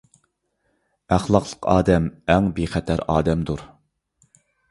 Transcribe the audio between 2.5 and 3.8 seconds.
بىخەتەر ئادەمدۇر.